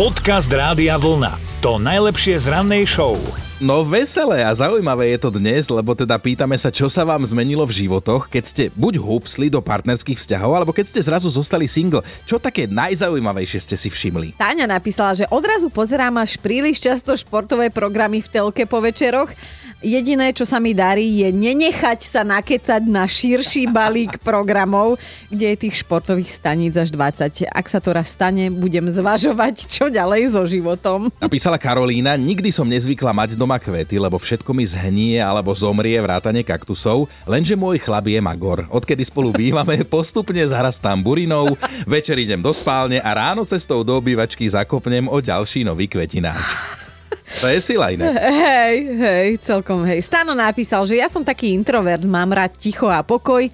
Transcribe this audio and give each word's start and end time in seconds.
Podcast 0.00 0.48
Rádia 0.48 0.96
Vlna. 0.96 1.36
To 1.60 1.76
najlepšie 1.76 2.40
z 2.40 2.48
rannej 2.48 2.88
show. 2.88 3.20
No 3.60 3.84
veselé 3.84 4.40
a 4.40 4.48
zaujímavé 4.56 5.12
je 5.12 5.18
to 5.20 5.28
dnes, 5.28 5.68
lebo 5.68 5.92
teda 5.92 6.16
pýtame 6.16 6.56
sa, 6.56 6.72
čo 6.72 6.88
sa 6.88 7.04
vám 7.04 7.20
zmenilo 7.28 7.68
v 7.68 7.84
životoch, 7.84 8.32
keď 8.32 8.44
ste 8.48 8.64
buď 8.72 8.96
húpsli 8.96 9.52
do 9.52 9.60
partnerských 9.60 10.16
vzťahov, 10.16 10.56
alebo 10.56 10.72
keď 10.72 10.88
ste 10.88 11.04
zrazu 11.04 11.28
zostali 11.28 11.68
single. 11.68 12.00
Čo 12.24 12.40
také 12.40 12.64
najzaujímavejšie 12.64 13.60
ste 13.60 13.76
si 13.76 13.92
všimli? 13.92 14.40
Táňa 14.40 14.64
napísala, 14.64 15.12
že 15.12 15.28
odrazu 15.28 15.68
pozerám 15.68 16.16
až 16.16 16.40
príliš 16.40 16.80
často 16.80 17.12
športové 17.12 17.68
programy 17.68 18.24
v 18.24 18.40
telke 18.40 18.64
po 18.64 18.80
večeroch 18.80 19.28
Jediné, 19.80 20.36
čo 20.36 20.44
sa 20.44 20.60
mi 20.60 20.76
darí, 20.76 21.24
je 21.24 21.32
nenechať 21.32 22.04
sa 22.04 22.20
nakecať 22.20 22.84
na 22.84 23.08
širší 23.08 23.64
balík 23.72 24.20
programov, 24.20 25.00
kde 25.32 25.56
je 25.56 25.56
tých 25.56 25.80
športových 25.80 26.28
staníc 26.28 26.76
až 26.76 26.92
20. 26.92 27.48
Ak 27.48 27.64
sa 27.64 27.80
to 27.80 27.96
raz 27.96 28.12
stane, 28.12 28.52
budem 28.52 28.92
zvažovať, 28.92 29.72
čo 29.72 29.88
ďalej 29.88 30.36
so 30.36 30.44
životom. 30.44 31.08
Napísala 31.16 31.56
Karolína, 31.56 32.12
nikdy 32.20 32.52
som 32.52 32.68
nezvykla 32.68 33.16
mať 33.16 33.40
doma 33.40 33.56
kvety, 33.56 33.96
lebo 33.96 34.20
všetko 34.20 34.52
mi 34.52 34.68
zhnie 34.68 35.16
alebo 35.16 35.56
zomrie 35.56 35.96
vrátane 35.96 36.44
kaktusov, 36.44 37.08
lenže 37.24 37.56
môj 37.56 37.80
chlap 37.80 38.04
je 38.04 38.20
magor. 38.20 38.68
Odkedy 38.68 39.08
spolu 39.08 39.32
bývame, 39.32 39.80
postupne 39.88 40.44
zarastám 40.44 41.00
burinou, 41.00 41.56
večer 41.88 42.20
idem 42.20 42.44
do 42.44 42.52
spálne 42.52 43.00
a 43.00 43.16
ráno 43.16 43.48
cestou 43.48 43.80
do 43.80 43.96
obývačky 43.96 44.44
zakopnem 44.44 45.08
o 45.08 45.24
ďalší 45.24 45.64
nový 45.64 45.88
kvetináč. 45.88 46.69
To 47.40 47.48
je 47.48 47.60
sila 47.64 47.88
iné. 47.88 48.04
Hej, 48.44 48.76
hej, 49.00 49.28
celkom 49.40 49.80
hej. 49.88 50.04
Stano 50.04 50.36
napísal, 50.36 50.84
že 50.84 51.00
ja 51.00 51.08
som 51.08 51.24
taký 51.24 51.56
introvert, 51.56 52.04
mám 52.04 52.28
rád 52.36 52.52
ticho 52.60 52.84
a 52.84 53.00
pokoj. 53.00 53.48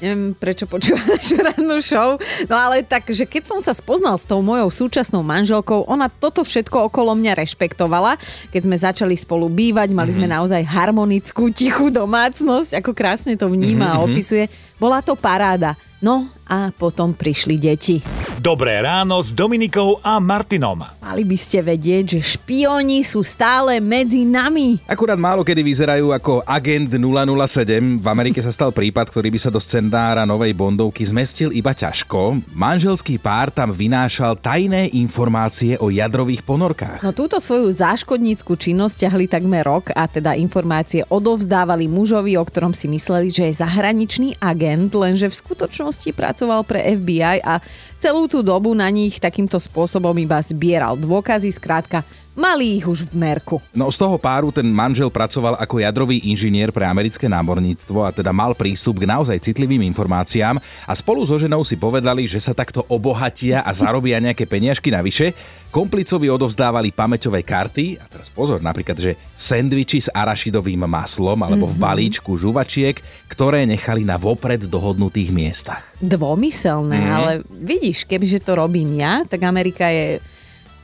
Neviem, 0.00 0.36
prečo 0.36 0.64
počúva 0.64 1.00
našu 1.16 1.40
rannú 1.40 1.76
show. 1.84 2.16
No 2.48 2.56
ale 2.56 2.80
tak, 2.80 3.08
že 3.12 3.28
keď 3.28 3.48
som 3.48 3.58
sa 3.60 3.76
spoznal 3.76 4.16
s 4.16 4.24
tou 4.24 4.40
mojou 4.40 4.68
súčasnou 4.68 5.20
manželkou, 5.20 5.84
ona 5.84 6.08
toto 6.08 6.44
všetko 6.44 6.88
okolo 6.88 7.12
mňa 7.16 7.36
rešpektovala. 7.36 8.16
Keď 8.52 8.60
sme 8.64 8.76
začali 8.76 9.14
spolu 9.16 9.52
bývať, 9.52 9.92
mali 9.92 10.12
mm-hmm. 10.12 10.24
sme 10.24 10.26
naozaj 10.32 10.62
harmonickú, 10.64 11.52
tichú 11.52 11.92
domácnosť, 11.92 12.80
ako 12.80 12.96
krásne 12.96 13.36
to 13.36 13.52
vníma 13.52 13.92
mm-hmm. 13.92 14.00
a 14.00 14.04
mhm. 14.04 14.06
opisuje. 14.08 14.44
Bola 14.80 15.04
to 15.04 15.12
paráda. 15.12 15.76
No 16.00 16.28
a 16.48 16.72
potom 16.72 17.16
prišli 17.16 17.56
deti. 17.56 18.00
Dobré 18.46 18.78
ráno 18.78 19.18
s 19.18 19.34
Dominikou 19.34 19.98
a 20.06 20.22
Martinom. 20.22 20.78
Mali 21.02 21.26
by 21.26 21.34
ste 21.34 21.66
vedieť, 21.66 22.14
že 22.14 22.38
špioni 22.38 23.02
sú 23.02 23.26
stále 23.26 23.82
medzi 23.82 24.22
nami. 24.22 24.78
Akurát 24.86 25.18
málo 25.18 25.42
kedy 25.42 25.66
vyzerajú 25.66 26.14
ako 26.14 26.46
agent 26.46 26.94
007. 26.94 27.98
V 27.98 28.06
Amerike 28.06 28.38
sa 28.38 28.54
stal 28.54 28.70
prípad, 28.70 29.10
ktorý 29.10 29.34
by 29.34 29.38
sa 29.42 29.50
do 29.50 29.58
scenára 29.58 30.22
novej 30.22 30.54
Bondovky 30.54 31.02
zmestil 31.02 31.50
iba 31.50 31.74
ťažko. 31.74 32.38
Manželský 32.54 33.18
pár 33.18 33.50
tam 33.50 33.74
vynášal 33.74 34.38
tajné 34.38 34.94
informácie 34.94 35.74
o 35.82 35.90
jadrových 35.90 36.46
ponorkách. 36.46 37.02
No 37.02 37.10
túto 37.10 37.42
svoju 37.42 37.66
záškodnícku 37.74 38.54
činnosť 38.54 39.10
ťahli 39.10 39.26
takmer 39.26 39.66
rok 39.66 39.90
a 39.90 40.06
teda 40.06 40.38
informácie 40.38 41.02
odovzdávali 41.10 41.90
mužovi, 41.90 42.38
o 42.38 42.46
ktorom 42.46 42.70
si 42.78 42.86
mysleli, 42.86 43.26
že 43.26 43.50
je 43.50 43.58
zahraničný 43.58 44.38
agent, 44.38 44.94
lenže 44.94 45.34
v 45.34 45.34
skutočnosti 45.34 46.14
pracoval 46.14 46.62
pre 46.62 46.94
FBI 46.94 47.42
a 47.42 47.58
celú 48.00 48.28
tú 48.28 48.44
dobu 48.44 48.72
na 48.76 48.88
nich 48.92 49.16
takýmto 49.16 49.56
spôsobom 49.56 50.14
iba 50.16 50.40
zbieral 50.42 50.96
dôkazy, 51.00 51.50
skrátka 51.52 52.04
mali 52.36 52.78
ich 52.78 52.86
už 52.86 53.08
v 53.08 53.16
merku. 53.16 53.56
No 53.72 53.88
z 53.88 53.96
toho 53.96 54.20
páru 54.20 54.52
ten 54.52 54.68
manžel 54.68 55.08
pracoval 55.08 55.56
ako 55.56 55.80
jadrový 55.80 56.20
inžinier 56.28 56.68
pre 56.70 56.84
americké 56.84 57.26
námorníctvo 57.26 58.04
a 58.04 58.12
teda 58.12 58.30
mal 58.30 58.52
prístup 58.52 59.00
k 59.00 59.08
naozaj 59.08 59.40
citlivým 59.40 59.80
informáciám 59.88 60.60
a 60.84 60.92
spolu 60.92 61.24
so 61.24 61.40
ženou 61.40 61.64
si 61.64 61.80
povedali, 61.80 62.28
že 62.28 62.38
sa 62.38 62.52
takto 62.52 62.84
obohatia 62.92 63.64
a 63.64 63.72
zarobia 63.72 64.20
nejaké 64.20 64.44
peniažky 64.44 64.92
navyše. 64.92 65.32
Komplicovi 65.72 66.30
odovzdávali 66.30 66.94
pamäťové 66.94 67.42
karty 67.42 68.00
a 68.00 68.04
teraz 68.06 68.30
pozor, 68.32 68.62
napríklad, 68.62 68.96
že 68.96 69.12
v 69.16 69.42
sendviči 69.42 69.98
s 70.06 70.08
arašidovým 70.12 70.84
maslom 70.84 71.36
alebo 71.42 71.66
v 71.68 71.76
mhm. 71.76 71.82
balíčku 71.82 72.36
žuvačiek, 72.36 73.00
ktoré 73.26 73.64
nechali 73.64 74.04
na 74.04 74.20
vopred 74.20 74.68
dohodnutých 74.68 75.32
miestach. 75.32 75.82
Dvomyselné, 76.00 77.00
mm. 77.00 77.12
ale 77.12 77.32
vidíš, 77.48 78.04
kebyže 78.04 78.44
to 78.44 78.56
robím 78.56 79.00
ja, 79.00 79.24
tak 79.24 79.44
Amerika 79.44 79.88
je 79.88 80.20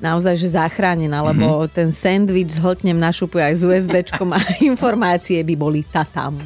naozaj 0.02 0.34
že 0.34 0.58
zachránená, 0.58 1.22
lebo 1.22 1.62
mm-hmm. 1.62 1.72
ten 1.72 1.88
sandwich 1.94 2.58
zhltnem 2.58 2.98
na 2.98 3.14
šupu 3.14 3.38
aj 3.38 3.54
s 3.54 3.62
USBčkom 3.62 4.34
a 4.34 4.42
informácie 4.70 5.38
by 5.46 5.54
boli 5.54 5.86
tatam. 5.86 6.36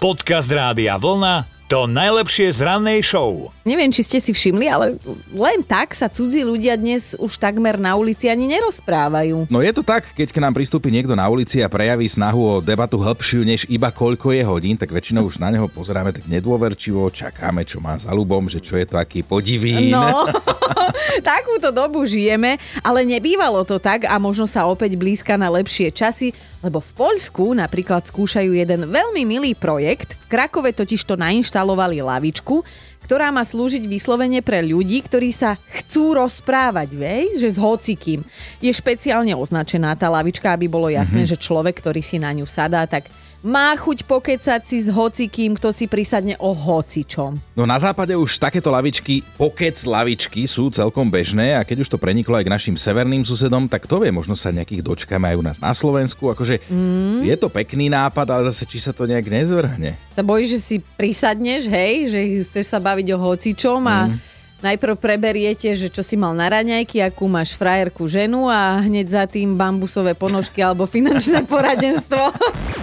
Podcast 0.00 0.48
Rádia 0.48 0.96
Vlna 0.96 1.51
to 1.72 1.88
najlepšie 1.88 2.52
z 2.52 2.68
rannej 2.68 3.00
show. 3.00 3.48
Neviem, 3.64 3.88
či 3.88 4.04
ste 4.04 4.20
si 4.20 4.36
všimli, 4.36 4.68
ale 4.68 5.00
len 5.32 5.64
tak 5.64 5.96
sa 5.96 6.04
cudzí 6.04 6.44
ľudia 6.44 6.76
dnes 6.76 7.16
už 7.16 7.40
takmer 7.40 7.80
na 7.80 7.96
ulici 7.96 8.28
ani 8.28 8.44
nerozprávajú. 8.44 9.48
No 9.48 9.64
je 9.64 9.72
to 9.72 9.80
tak, 9.80 10.04
keď 10.12 10.36
k 10.36 10.42
nám 10.44 10.52
pristúpi 10.52 10.92
niekto 10.92 11.16
na 11.16 11.24
ulici 11.32 11.64
a 11.64 11.72
prejaví 11.72 12.04
snahu 12.04 12.40
o 12.44 12.54
debatu 12.60 13.00
hĺbšiu 13.00 13.40
než 13.48 13.64
iba 13.72 13.88
koľko 13.88 14.36
je 14.36 14.44
hodín, 14.44 14.76
tak 14.76 14.92
väčšinou 14.92 15.24
už 15.24 15.40
na 15.40 15.48
neho 15.48 15.64
pozeráme 15.64 16.12
tak 16.12 16.28
nedôverčivo, 16.28 17.08
čakáme, 17.08 17.64
čo 17.64 17.80
má 17.80 17.96
za 17.96 18.12
ľubom, 18.12 18.52
že 18.52 18.60
čo 18.60 18.76
je 18.76 18.84
to 18.84 19.00
aký 19.00 19.24
podivín. 19.24 19.96
No, 19.96 20.28
takúto 21.24 21.72
dobu 21.72 22.04
žijeme, 22.04 22.60
ale 22.84 23.08
nebývalo 23.08 23.64
to 23.64 23.80
tak 23.80 24.04
a 24.04 24.20
možno 24.20 24.44
sa 24.44 24.68
opäť 24.68 25.00
blízka 25.00 25.40
na 25.40 25.48
lepšie 25.48 25.88
časy, 25.88 26.36
lebo 26.60 26.84
v 26.84 26.90
Poľsku 26.94 27.56
napríklad 27.56 28.06
skúšajú 28.06 28.54
jeden 28.54 28.86
veľmi 28.92 29.22
milý 29.24 29.52
projekt. 29.56 30.14
V 30.28 30.36
Krakove 30.36 30.70
totiž 30.70 31.02
to 31.02 31.18
nainštalovali 31.18 31.61
lavičku, 31.62 32.66
ktorá 33.06 33.34
má 33.34 33.42
slúžiť 33.42 33.82
vyslovene 33.86 34.40
pre 34.40 34.62
ľudí, 34.62 35.02
ktorí 35.02 35.34
sa 35.34 35.58
chcú 35.58 36.16
rozprávať, 36.22 36.94
vej, 36.94 37.24
že 37.38 37.48
s 37.50 37.58
hocikým. 37.58 38.22
Je 38.62 38.70
špeciálne 38.70 39.34
označená 39.34 39.94
tá 39.98 40.06
lavička, 40.06 40.54
aby 40.54 40.70
bolo 40.70 40.86
jasné, 40.86 41.26
mm-hmm. 41.26 41.38
že 41.38 41.42
človek, 41.42 41.82
ktorý 41.82 42.00
si 42.00 42.22
na 42.22 42.30
ňu 42.30 42.46
sadá, 42.46 42.86
tak 42.86 43.10
má 43.42 43.74
chuť 43.74 44.06
pokecať 44.06 44.62
si 44.62 44.86
s 44.86 44.88
hocikým, 44.88 45.58
kto 45.58 45.74
si 45.74 45.90
prisadne 45.90 46.38
o 46.38 46.54
hocičom. 46.54 47.42
No 47.58 47.66
na 47.66 47.76
západe 47.76 48.14
už 48.14 48.38
takéto 48.38 48.70
lavičky, 48.70 49.26
pokec 49.34 49.74
lavičky 49.82 50.46
sú 50.46 50.70
celkom 50.70 51.10
bežné 51.10 51.58
a 51.58 51.66
keď 51.66 51.82
už 51.82 51.90
to 51.90 51.98
preniklo 51.98 52.38
aj 52.38 52.46
k 52.46 52.54
našim 52.54 52.76
severným 52.78 53.26
susedom, 53.26 53.66
tak 53.66 53.90
to 53.90 53.98
vie, 53.98 54.14
možno 54.14 54.38
sa 54.38 54.54
nejakých 54.54 54.86
dočkáme 54.86 55.26
aj 55.34 55.36
u 55.36 55.44
nás 55.44 55.58
na 55.58 55.74
Slovensku. 55.74 56.30
Akože 56.30 56.62
mm. 56.70 57.26
je 57.26 57.36
to 57.36 57.50
pekný 57.50 57.90
nápad, 57.90 58.26
ale 58.30 58.42
zase 58.48 58.62
či 58.64 58.78
sa 58.78 58.94
to 58.94 59.10
nejak 59.10 59.26
nezvrhne. 59.26 59.98
Sa 60.14 60.22
bojíš, 60.22 60.56
že 60.56 60.60
si 60.62 60.76
prisadneš, 60.78 61.66
hej, 61.66 62.14
že 62.14 62.20
chceš 62.46 62.66
sa 62.70 62.78
baviť 62.78 63.06
o 63.14 63.18
hocičom 63.18 63.82
a 63.90 63.98
mm 64.06 64.31
najprv 64.62 64.94
preberiete, 64.96 65.74
že 65.74 65.90
čo 65.90 66.00
si 66.00 66.14
mal 66.14 66.32
na 66.32 66.46
raňajky, 66.48 67.02
akú 67.02 67.26
máš 67.26 67.58
frajerku 67.58 68.06
ženu 68.06 68.46
a 68.46 68.80
hneď 68.80 69.06
za 69.10 69.24
tým 69.26 69.58
bambusové 69.58 70.14
ponožky 70.14 70.62
alebo 70.62 70.86
finančné 70.86 71.44
poradenstvo. 71.52 72.32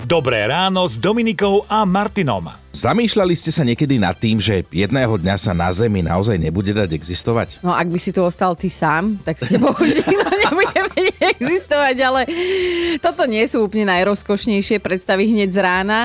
Dobré 0.03 0.45
ráno 0.45 0.85
s 0.85 1.00
Dominikou 1.00 1.63
a 1.72 1.88
Martinom. 1.88 2.51
Zamýšľali 2.69 3.34
ste 3.34 3.50
sa 3.50 3.66
niekedy 3.66 3.97
nad 3.97 4.13
tým, 4.13 4.38
že 4.38 4.62
jedného 4.69 5.17
dňa 5.17 5.35
sa 5.41 5.57
na 5.57 5.73
Zemi 5.73 6.06
naozaj 6.06 6.38
nebude 6.38 6.69
dať 6.69 6.94
existovať? 6.94 7.66
No 7.66 7.73
ak 7.73 7.90
by 7.90 7.97
si 7.97 8.13
tu 8.13 8.22
ostal 8.22 8.53
ty 8.53 8.69
sám, 8.69 9.17
tak 9.25 9.41
ste 9.41 9.57
bohužiaľ 9.57 10.29
nebudeme 10.46 11.01
existovať, 11.34 11.96
ale 12.03 12.22
toto 13.01 13.25
nie 13.25 13.41
sú 13.50 13.66
úplne 13.66 13.90
najrozkošnejšie 13.90 14.78
predstavy 14.84 15.31
hneď 15.34 15.50
z 15.50 15.59
rána. 15.63 16.00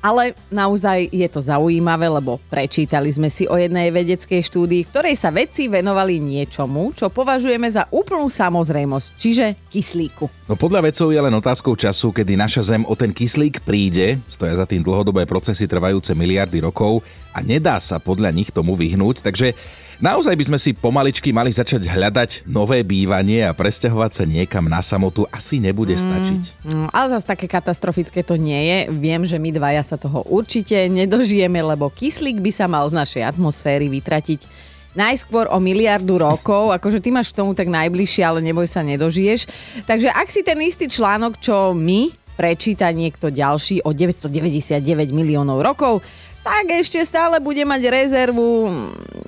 Ale 0.00 0.32
naozaj 0.48 1.12
je 1.12 1.28
to 1.28 1.44
zaujímavé, 1.44 2.08
lebo 2.08 2.40
prečítali 2.48 3.12
sme 3.12 3.28
si 3.28 3.44
o 3.44 3.52
jednej 3.60 3.92
vedeckej 3.92 4.40
štúdii, 4.40 4.88
ktorej 4.88 5.12
sa 5.12 5.28
vedci 5.28 5.68
venovali 5.68 6.16
niečomu, 6.16 6.96
čo 6.96 7.12
považujeme 7.12 7.68
za 7.68 7.84
úplnú 7.92 8.32
samozrejmosť, 8.32 9.08
čiže 9.20 9.46
kyslíku. 9.68 10.32
No 10.48 10.56
podľa 10.56 10.88
vedcov 10.88 11.12
je 11.12 11.20
len 11.20 11.34
otázkou 11.36 11.76
času, 11.76 12.16
kedy 12.16 12.32
naša 12.32 12.64
Zem 12.64 12.88
o 12.88 12.96
ten 12.96 13.12
kyslík 13.12 13.60
príde, 13.60 14.16
stoja 14.24 14.56
za 14.56 14.64
tým 14.64 14.80
dlhodobé 14.80 15.28
procesy 15.28 15.68
trvajúce 15.68 16.16
miliardy 16.16 16.64
rokov 16.64 17.04
a 17.36 17.44
nedá 17.44 17.76
sa 17.76 18.00
podľa 18.00 18.32
nich 18.32 18.48
tomu 18.48 18.72
vyhnúť, 18.74 19.20
takže 19.20 19.52
Naozaj 20.00 20.32
by 20.32 20.44
sme 20.48 20.56
si 20.56 20.72
pomaličky 20.72 21.28
mali 21.28 21.52
začať 21.52 21.84
hľadať 21.84 22.48
nové 22.48 22.80
bývanie 22.80 23.44
a 23.44 23.52
presťahovať 23.52 24.10
sa 24.16 24.24
niekam 24.24 24.64
na 24.64 24.80
samotu 24.80 25.28
asi 25.28 25.60
nebude 25.60 25.92
mm, 25.92 26.00
stačiť. 26.00 26.42
Mm, 26.64 26.88
ale 26.88 27.06
zase 27.12 27.28
také 27.28 27.44
katastrofické 27.44 28.24
to 28.24 28.40
nie 28.40 28.56
je. 28.64 28.78
Viem, 28.96 29.28
že 29.28 29.36
my 29.36 29.52
dvaja 29.52 29.84
sa 29.84 30.00
toho 30.00 30.24
určite 30.24 30.88
nedožijeme, 30.88 31.60
lebo 31.60 31.92
kyslík 31.92 32.40
by 32.40 32.48
sa 32.48 32.64
mal 32.64 32.88
z 32.88 32.96
našej 32.96 33.28
atmosféry 33.28 33.92
vytratiť 33.92 34.48
najskôr 34.96 35.52
o 35.52 35.60
miliardu 35.60 36.16
rokov, 36.16 36.70
akože 36.80 37.04
ty 37.04 37.12
máš 37.12 37.36
k 37.36 37.44
tomu 37.44 37.52
tak 37.52 37.68
najbližšie, 37.68 38.24
ale 38.24 38.40
neboj 38.40 38.64
sa, 38.64 38.80
nedožiješ. 38.80 39.52
Takže 39.84 40.08
ak 40.16 40.32
si 40.32 40.40
ten 40.40 40.56
istý 40.64 40.88
článok, 40.88 41.36
čo 41.44 41.76
my, 41.76 42.08
prečíta 42.40 42.88
niekto 42.88 43.28
ďalší 43.28 43.84
o 43.84 43.92
999 43.92 44.80
miliónov 45.12 45.60
rokov, 45.60 46.00
tak 46.40 46.72
ešte 46.72 47.04
stále 47.04 47.36
bude 47.36 47.60
mať 47.68 47.92
rezervu 47.92 48.72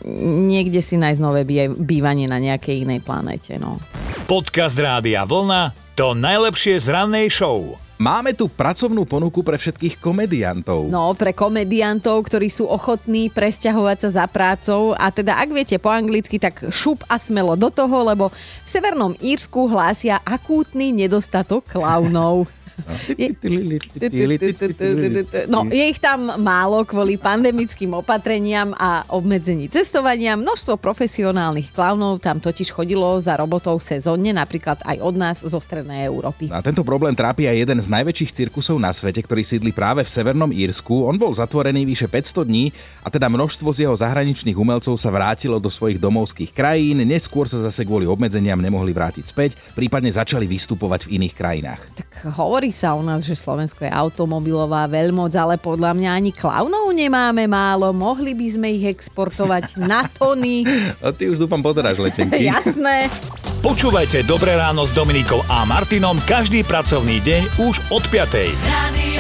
niekde 0.07 0.83
si 0.83 0.99
nájsť 0.99 1.21
nové 1.23 1.43
bývanie 1.77 2.27
na 2.27 2.43
nejakej 2.43 2.87
inej 2.87 3.01
planete. 3.03 3.57
No. 3.57 3.79
Podcast 4.27 4.79
Rádia 4.79 5.27
Vlna 5.27 5.75
To 5.99 6.17
najlepšie 6.17 6.81
z 6.81 6.89
rannej 6.89 7.29
show. 7.29 7.77
Máme 8.03 8.35
tu 8.35 8.51
pracovnú 8.51 9.07
ponuku 9.07 9.47
pre 9.47 9.55
všetkých 9.55 10.03
komediantov. 10.03 10.91
No, 10.91 11.15
pre 11.15 11.31
komediantov, 11.31 12.27
ktorí 12.27 12.51
sú 12.51 12.67
ochotní 12.67 13.31
presťahovať 13.31 13.99
sa 14.03 14.09
za 14.11 14.25
prácou 14.27 14.91
a 14.99 15.15
teda 15.15 15.39
ak 15.39 15.49
viete 15.55 15.79
po 15.79 15.87
anglicky, 15.87 16.43
tak 16.43 16.67
šup 16.75 17.07
a 17.07 17.15
smelo 17.15 17.55
do 17.55 17.71
toho, 17.71 18.03
lebo 18.03 18.35
v 18.35 18.67
Severnom 18.67 19.15
Írsku 19.23 19.71
hlásia 19.71 20.19
akútny 20.27 20.91
nedostatok 20.91 21.63
klaunov. 21.71 22.51
No, 25.49 25.69
je 25.69 25.85
ich 25.85 26.01
tam 26.01 26.33
málo 26.41 26.83
kvôli 26.89 27.21
pandemickým 27.21 27.93
opatreniam 27.99 28.73
a 28.79 29.05
obmedzení 29.13 29.69
cestovania. 29.69 30.35
Množstvo 30.39 30.81
profesionálnych 30.81 31.71
klaunov 31.75 32.23
tam 32.25 32.41
totiž 32.41 32.73
chodilo 32.73 33.19
za 33.21 33.37
robotou 33.37 33.77
sezónne, 33.79 34.33
napríklad 34.35 34.81
aj 34.83 34.97
od 35.01 35.15
nás 35.15 35.39
zo 35.45 35.59
Strednej 35.61 36.09
Európy. 36.09 36.49
A 36.51 36.65
tento 36.65 36.83
problém 36.83 37.15
trápi 37.15 37.47
aj 37.47 37.57
jeden 37.63 37.79
z 37.81 37.89
najväčších 37.93 38.33
cirkusov 38.33 38.81
na 38.81 38.91
svete, 38.91 39.23
ktorý 39.23 39.43
sídli 39.45 39.71
práve 39.71 40.03
v 40.03 40.11
Severnom 40.11 40.51
Írsku. 40.51 41.07
On 41.07 41.17
bol 41.17 41.33
zatvorený 41.35 41.87
vyše 41.87 42.09
500 42.09 42.49
dní 42.49 42.73
a 43.05 43.09
teda 43.13 43.29
množstvo 43.29 43.69
z 43.71 43.89
jeho 43.89 43.97
zahraničných 43.97 44.59
umelcov 44.59 44.97
sa 44.99 45.11
vrátilo 45.13 45.61
do 45.63 45.71
svojich 45.71 46.01
domovských 46.01 46.51
krajín, 46.51 47.05
neskôr 47.07 47.47
sa 47.47 47.63
zase 47.63 47.87
kvôli 47.87 48.09
obmedzeniam 48.09 48.59
nemohli 48.59 48.91
vrátiť 48.95 49.25
späť, 49.27 49.51
prípadne 49.77 50.11
začali 50.11 50.47
vystupovať 50.47 51.07
v 51.07 51.21
iných 51.21 51.35
krajinách. 51.35 51.81
Tak 51.97 52.07
hovorí 52.63 52.79
sa 52.79 52.95
u 52.95 53.03
nás, 53.03 53.27
že 53.27 53.35
Slovensko 53.35 53.83
je 53.83 53.91
automobilová 53.91 54.87
veľmoc, 54.87 55.35
ale 55.35 55.59
podľa 55.59 55.99
mňa 55.99 56.11
ani 56.15 56.31
klaunov 56.31 56.95
nemáme 56.95 57.51
málo. 57.51 57.91
Mohli 57.91 58.39
by 58.39 58.47
sme 58.55 58.69
ich 58.79 58.87
exportovať 58.87 59.75
na 59.91 60.07
tony. 60.07 60.63
A 61.03 61.11
ty 61.11 61.27
už 61.27 61.43
dúfam 61.43 61.59
pozeráš 61.59 61.99
letenky. 61.99 62.47
Jasné. 62.55 63.11
Počúvajte 63.67 64.23
Dobré 64.31 64.55
ráno 64.55 64.87
s 64.87 64.95
Dominikou 64.95 65.43
a 65.51 65.67
Martinom 65.67 66.15
každý 66.23 66.63
pracovný 66.63 67.19
deň 67.27 67.67
už 67.67 67.83
od 67.91 68.07
5. 68.07 68.31
Radio 68.31 69.12